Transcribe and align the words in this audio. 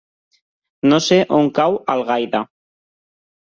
No 0.93 0.99
sé 1.07 1.17
on 1.41 1.51
cau 1.59 1.77
Algaida. 1.97 2.43